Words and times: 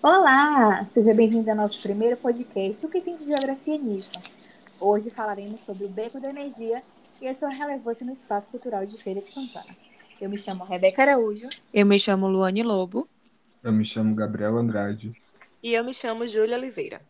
Olá, 0.00 0.84
seja 0.92 1.12
bem-vindo 1.12 1.50
ao 1.50 1.56
nosso 1.56 1.82
primeiro 1.82 2.16
podcast, 2.16 2.86
O 2.86 2.88
que 2.88 3.00
tem 3.00 3.16
de 3.16 3.24
geografia 3.24 3.76
nisso? 3.76 4.12
Hoje 4.80 5.10
falaremos 5.10 5.58
sobre 5.62 5.86
o 5.86 5.88
Beco 5.88 6.20
da 6.20 6.30
Energia 6.30 6.84
e 7.20 7.26
a 7.26 7.34
sua 7.34 7.48
relevância 7.48 8.06
no 8.06 8.12
espaço 8.12 8.48
cultural 8.48 8.86
de 8.86 8.96
Feira 8.96 9.20
de 9.20 9.32
Santana. 9.32 9.76
Eu 10.20 10.30
me 10.30 10.38
chamo 10.38 10.62
Rebeca 10.62 11.02
Araújo. 11.02 11.48
Eu 11.74 11.84
me 11.84 11.98
chamo 11.98 12.28
Luane 12.28 12.62
Lobo. 12.62 13.08
Eu 13.60 13.72
me 13.72 13.84
chamo 13.84 14.14
Gabriel 14.14 14.56
Andrade. 14.56 15.12
E 15.60 15.74
eu 15.74 15.82
me 15.82 15.92
chamo 15.92 16.28
Júlia 16.28 16.56
Oliveira. 16.56 17.00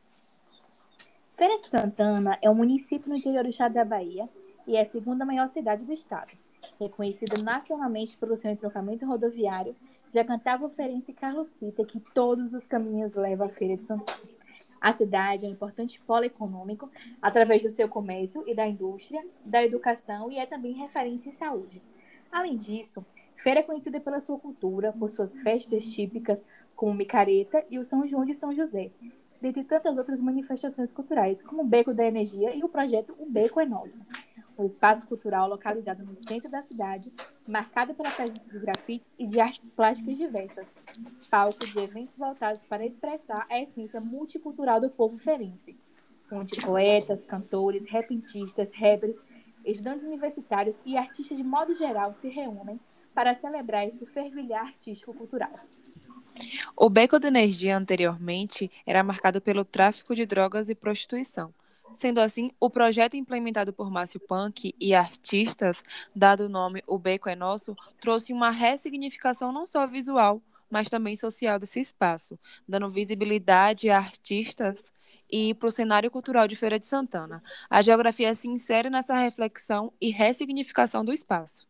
Feira 1.36 1.60
de 1.60 1.68
Santana 1.68 2.38
é 2.40 2.48
um 2.48 2.54
município 2.54 3.10
no 3.10 3.18
interior 3.18 3.44
do 3.44 3.50
estado 3.50 3.74
da 3.74 3.84
Bahia 3.84 4.26
e 4.66 4.76
é 4.76 4.80
a 4.80 4.86
segunda 4.86 5.26
maior 5.26 5.46
cidade 5.46 5.84
do 5.84 5.92
estado. 5.92 6.32
Reconhecida 6.80 7.36
nacionalmente 7.42 8.16
pelo 8.16 8.34
seu 8.34 8.50
entrocamento 8.50 9.04
rodoviário, 9.04 9.76
já 10.12 10.24
cantava 10.24 10.64
o 10.64 10.70
ferense 10.70 11.12
Carlos 11.12 11.54
Pita 11.54 11.84
que 11.84 12.00
todos 12.00 12.54
os 12.54 12.66
caminhos 12.66 13.14
levam 13.14 13.46
à 13.46 13.50
Feira 13.50 13.74
de 13.74 13.80
Santana. 13.80 14.38
A 14.80 14.92
cidade 14.92 15.44
é 15.44 15.48
um 15.48 15.52
importante 15.52 16.00
polo 16.00 16.24
econômico 16.24 16.90
através 17.20 17.62
do 17.62 17.68
seu 17.68 17.88
comércio 17.88 18.44
e 18.46 18.54
da 18.54 18.66
indústria, 18.66 19.24
da 19.44 19.64
educação 19.64 20.30
e 20.30 20.38
é 20.38 20.46
também 20.46 20.72
referência 20.72 21.28
em 21.28 21.32
saúde. 21.32 21.82
Além 22.30 22.56
disso, 22.56 23.04
Feira 23.36 23.60
é 23.60 23.62
conhecida 23.62 24.00
pela 24.00 24.20
sua 24.20 24.38
cultura, 24.38 24.92
por 24.92 25.08
suas 25.08 25.38
festas 25.38 25.84
típicas, 25.84 26.44
como 26.74 26.94
Micareta 26.94 27.64
e 27.70 27.78
o 27.78 27.84
São 27.84 28.06
João 28.06 28.24
de 28.24 28.34
São 28.34 28.54
José, 28.54 28.90
dentre 29.40 29.64
tantas 29.64 29.98
outras 29.98 30.20
manifestações 30.20 30.92
culturais, 30.92 31.42
como 31.42 31.62
o 31.62 31.66
Beco 31.66 31.92
da 31.92 32.04
Energia 32.04 32.54
e 32.54 32.62
o 32.62 32.68
projeto 32.68 33.14
O 33.18 33.26
Beco 33.26 33.60
é 33.60 33.66
Nosso 33.66 34.00
um 34.58 34.66
espaço 34.66 35.06
cultural 35.06 35.48
localizado 35.48 36.04
no 36.04 36.16
centro 36.16 36.50
da 36.50 36.62
cidade, 36.62 37.12
marcado 37.46 37.94
pela 37.94 38.10
presença 38.10 38.50
de 38.50 38.58
grafites 38.58 39.14
e 39.16 39.26
de 39.26 39.40
artes 39.40 39.70
plásticas 39.70 40.16
diversas, 40.16 40.66
palco 41.30 41.66
de 41.66 41.78
eventos 41.78 42.16
voltados 42.16 42.64
para 42.64 42.84
expressar 42.84 43.46
a 43.48 43.60
essência 43.60 44.00
multicultural 44.00 44.80
do 44.80 44.90
povo 44.90 45.16
ferense, 45.16 45.76
onde 46.30 46.60
poetas, 46.60 47.24
cantores, 47.24 47.86
repentistas, 47.88 48.70
rappers, 48.72 49.22
estudantes 49.64 50.04
universitários 50.04 50.76
e 50.84 50.96
artistas 50.96 51.36
de 51.36 51.44
modo 51.44 51.72
geral 51.72 52.12
se 52.12 52.28
reúnem 52.28 52.80
para 53.14 53.34
celebrar 53.34 53.86
esse 53.86 54.04
fervilhar 54.06 54.66
artístico-cultural. 54.66 55.52
O 56.76 56.88
beco 56.88 57.18
de 57.18 57.26
energia 57.26 57.76
anteriormente 57.76 58.70
era 58.86 59.02
marcado 59.02 59.40
pelo 59.40 59.64
tráfico 59.64 60.14
de 60.14 60.24
drogas 60.24 60.68
e 60.68 60.74
prostituição. 60.74 61.52
Sendo 61.98 62.20
assim, 62.20 62.52
o 62.60 62.70
projeto 62.70 63.16
implementado 63.16 63.72
por 63.72 63.90
Márcio 63.90 64.20
Punk 64.20 64.72
e 64.80 64.94
artistas, 64.94 65.82
dado 66.14 66.44
o 66.44 66.48
nome 66.48 66.80
O 66.86 66.96
Beco 66.96 67.28
é 67.28 67.34
Nosso, 67.34 67.74
trouxe 68.00 68.32
uma 68.32 68.52
ressignificação 68.52 69.50
não 69.50 69.66
só 69.66 69.84
visual, 69.84 70.40
mas 70.70 70.88
também 70.88 71.16
social 71.16 71.58
desse 71.58 71.80
espaço, 71.80 72.38
dando 72.68 72.88
visibilidade 72.88 73.90
a 73.90 73.98
artistas 73.98 74.92
e 75.28 75.52
para 75.54 75.66
o 75.66 75.72
cenário 75.72 76.08
cultural 76.08 76.46
de 76.46 76.54
Feira 76.54 76.78
de 76.78 76.86
Santana. 76.86 77.42
A 77.68 77.82
geografia 77.82 78.32
se 78.32 78.46
insere 78.46 78.88
nessa 78.88 79.18
reflexão 79.18 79.92
e 80.00 80.10
ressignificação 80.10 81.04
do 81.04 81.12
espaço. 81.12 81.66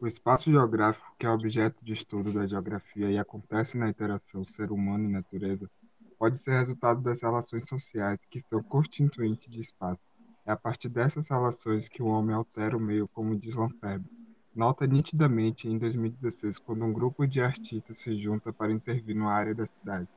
O 0.00 0.06
espaço 0.06 0.50
geográfico, 0.50 1.14
que 1.18 1.26
é 1.26 1.28
objeto 1.28 1.84
de 1.84 1.92
estudo 1.92 2.32
da 2.32 2.46
geografia 2.46 3.10
e 3.10 3.18
acontece 3.18 3.76
na 3.76 3.90
interação 3.90 4.42
ser 4.46 4.72
humano 4.72 5.04
e 5.04 5.12
natureza, 5.12 5.70
pode 6.18 6.38
ser 6.38 6.58
resultado 6.58 7.00
das 7.00 7.22
relações 7.22 7.68
sociais 7.68 8.20
que 8.30 8.40
são 8.40 8.62
constituintes 8.62 9.50
de 9.50 9.60
espaço. 9.60 10.02
É 10.46 10.52
a 10.52 10.56
partir 10.56 10.88
dessas 10.88 11.28
relações 11.28 11.88
que 11.88 12.02
o 12.02 12.06
homem 12.06 12.34
altera 12.34 12.76
o 12.76 12.80
meio, 12.80 13.08
como 13.08 13.38
diz 13.38 13.54
Lanferbe. 13.54 14.08
Nota 14.54 14.86
nitidamente 14.86 15.68
em 15.68 15.78
2016, 15.78 16.58
quando 16.58 16.84
um 16.84 16.92
grupo 16.92 17.26
de 17.26 17.40
artistas 17.40 17.98
se 17.98 18.16
junta 18.16 18.52
para 18.52 18.70
intervir 18.70 19.16
numa 19.16 19.32
área 19.32 19.54
da 19.54 19.66
cidade. 19.66 20.08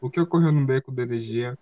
O 0.00 0.08
que 0.08 0.20
ocorreu 0.20 0.50
no 0.50 0.64
Beco 0.64 0.90
da 0.90 1.02
Energia 1.02 1.58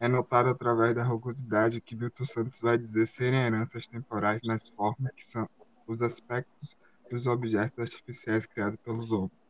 é 0.00 0.08
notado 0.08 0.48
através 0.48 0.94
da 0.94 1.04
rugosidade 1.04 1.80
que 1.80 1.94
Milton 1.96 2.24
Santos 2.24 2.60
vai 2.60 2.76
dizer 2.76 3.06
serem 3.06 3.40
heranças 3.40 3.86
temporais 3.86 4.40
nas 4.44 4.68
formas 4.68 5.12
que 5.14 5.24
são 5.24 5.48
os 5.86 6.02
aspectos 6.02 6.76
dos 7.10 7.26
objetos 7.26 7.78
artificiais 7.78 8.46
criados 8.46 8.78
pelos 8.80 9.10
homens. 9.10 9.47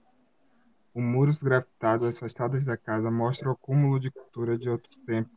O 0.98 1.00
muros 1.00 1.40
grafitados 1.40 2.08
às 2.08 2.18
fachadas 2.18 2.64
da 2.64 2.76
casa 2.76 3.08
mostra 3.08 3.52
o 3.52 3.56
cúmulo 3.56 4.00
de 4.00 4.10
cultura 4.10 4.58
de 4.58 4.68
outro 4.68 4.90
tempo, 5.06 5.30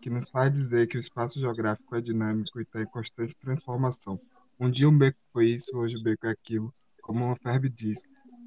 que 0.00 0.08
nos 0.08 0.30
faz 0.30 0.54
dizer 0.54 0.86
que 0.86 0.96
o 0.96 1.00
espaço 1.00 1.40
geográfico 1.40 1.96
é 1.96 2.00
dinâmico 2.00 2.60
e 2.60 2.62
está 2.62 2.80
em 2.82 2.86
constante 2.86 3.36
transformação. 3.36 4.20
Um 4.60 4.70
dia 4.70 4.88
um 4.88 4.96
beco 4.96 5.18
foi 5.32 5.46
isso, 5.46 5.76
hoje 5.76 5.96
o 5.96 6.02
beco 6.04 6.28
é 6.28 6.30
aquilo. 6.30 6.72
Como 7.02 7.24
uma 7.24 7.34
Ferb 7.34 7.68
diz, 7.68 8.00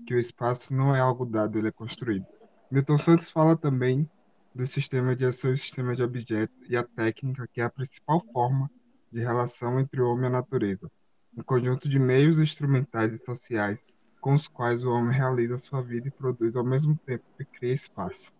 que 0.07 0.13
o 0.13 0.17
espaço 0.17 0.73
não 0.73 0.95
é 0.95 1.01
algo 1.01 1.25
dado, 1.25 1.57
ele 1.57 1.67
é 1.67 1.73
construído. 1.73 2.25
Milton 2.71 2.97
Santos 2.97 3.29
fala 3.29 3.57
também 3.57 4.09
do 4.55 4.65
sistema 4.65 5.13
de 5.13 5.25
ação 5.25 5.51
e 5.51 5.57
sistema 5.57 5.93
de 5.93 6.03
objetos 6.03 6.55
e 6.69 6.77
a 6.77 6.85
técnica, 6.85 7.49
que 7.51 7.59
é 7.59 7.65
a 7.65 7.69
principal 7.69 8.23
forma 8.31 8.71
de 9.11 9.19
relação 9.19 9.77
entre 9.77 9.99
o 9.99 10.09
homem 10.09 10.23
e 10.23 10.27
a 10.27 10.37
natureza. 10.37 10.89
Um 11.37 11.43
conjunto 11.43 11.89
de 11.89 11.99
meios 11.99 12.39
instrumentais 12.39 13.11
e 13.11 13.17
sociais 13.17 13.83
com 14.21 14.33
os 14.33 14.47
quais 14.47 14.83
o 14.83 14.91
homem 14.91 15.17
realiza 15.17 15.57
sua 15.57 15.81
vida 15.81 16.07
e 16.07 16.11
produz 16.11 16.55
ao 16.55 16.63
mesmo 16.63 16.95
tempo 16.95 17.25
que 17.35 17.43
cria 17.43 17.73
espaço. 17.73 18.31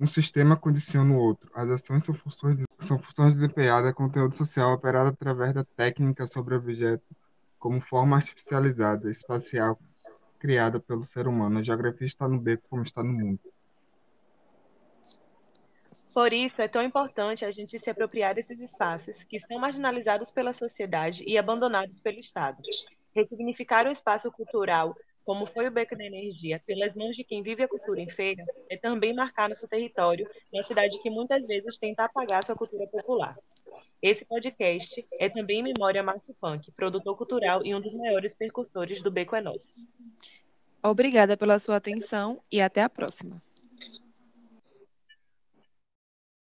Um 0.00 0.06
sistema 0.06 0.56
condiciona 0.56 1.14
o 1.14 1.18
outro. 1.18 1.50
As 1.54 1.68
ações 1.68 2.04
são 2.04 2.14
funções, 2.14 2.64
são 2.80 2.98
funções 2.98 3.34
desempenhadas 3.34 3.90
a 3.90 3.94
conteúdo 3.94 4.34
social 4.34 4.72
operado 4.72 5.10
através 5.10 5.52
da 5.54 5.62
técnica 5.62 6.26
sobre 6.26 6.54
objeto 6.54 7.04
como 7.58 7.80
forma 7.80 8.16
artificializada, 8.16 9.10
espacial, 9.10 9.78
criada 10.38 10.80
pelo 10.80 11.04
ser 11.04 11.28
humano. 11.28 11.58
A 11.58 11.62
geografia 11.62 12.06
está 12.06 12.26
no 12.26 12.40
beco 12.40 12.64
como 12.68 12.82
está 12.82 13.02
no 13.02 13.12
mundo. 13.12 13.40
Por 16.12 16.32
isso, 16.32 16.60
é 16.62 16.68
tão 16.68 16.82
importante 16.82 17.44
a 17.44 17.50
gente 17.50 17.78
se 17.78 17.90
apropriar 17.90 18.34
desses 18.34 18.60
espaços 18.60 19.22
que 19.24 19.40
são 19.40 19.58
marginalizados 19.58 20.30
pela 20.30 20.52
sociedade 20.52 21.24
e 21.26 21.36
abandonados 21.36 21.98
pelo 22.00 22.18
Estado 22.20 22.62
ressignificar 23.14 23.86
o 23.86 23.90
espaço 23.90 24.30
cultural, 24.30 24.94
como 25.24 25.46
foi 25.46 25.66
o 25.66 25.70
Beco 25.70 25.96
da 25.96 26.04
Energia, 26.04 26.60
pelas 26.66 26.94
mãos 26.94 27.16
de 27.16 27.24
quem 27.24 27.42
vive 27.42 27.62
a 27.62 27.68
cultura 27.68 28.00
em 28.00 28.10
feira, 28.10 28.44
é 28.68 28.76
também 28.76 29.14
marcar 29.14 29.48
nosso 29.48 29.66
território 29.66 30.28
na 30.52 30.62
cidade 30.62 31.00
que 31.02 31.08
muitas 31.08 31.46
vezes 31.46 31.78
tenta 31.78 32.04
apagar 32.04 32.44
sua 32.44 32.54
cultura 32.54 32.86
popular. 32.86 33.36
Esse 34.02 34.24
podcast 34.24 35.06
é 35.18 35.30
também 35.30 35.60
em 35.60 35.72
memória 35.72 36.02
a 36.02 36.04
Márcio 36.04 36.34
Punk, 36.38 36.70
produtor 36.72 37.16
cultural 37.16 37.64
e 37.64 37.74
um 37.74 37.80
dos 37.80 37.94
maiores 37.94 38.34
percussores 38.34 39.00
do 39.00 39.10
Beco 39.10 39.34
é 39.34 39.40
Nosso. 39.40 39.72
Obrigada 40.82 41.36
pela 41.36 41.58
sua 41.58 41.76
atenção 41.76 42.42
e 42.52 42.60
até 42.60 42.82
a 42.82 42.90
próxima. 42.90 43.40